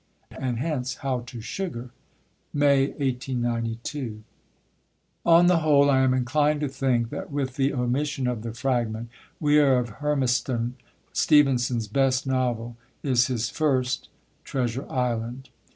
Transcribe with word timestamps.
And 0.31 0.57
hence, 0.57 0.95
how 1.05 1.19
to 1.27 1.41
sugar?" 1.41 1.91
(May, 2.51 2.87
1892.) 2.87 4.23
On 5.23 5.45
the 5.45 5.59
whole, 5.59 5.91
I 5.91 5.99
am 5.99 6.15
inclined 6.15 6.61
to 6.61 6.67
think, 6.67 7.11
that 7.11 7.29
with 7.31 7.55
the 7.55 7.71
omission 7.71 8.25
of 8.25 8.41
the 8.41 8.51
fragment, 8.51 9.11
Weir 9.39 9.77
of 9.77 9.89
Hermiston, 10.01 10.73
Stevenson's 11.13 11.87
best 11.87 12.25
novel 12.25 12.77
is 13.03 13.27
his 13.27 13.51
first 13.51 14.09
Treasure 14.43 14.91
Island. 14.91 15.49